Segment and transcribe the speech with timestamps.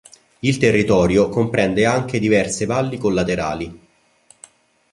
[0.39, 3.81] Il territorio comprende anche diverse valli collaterali.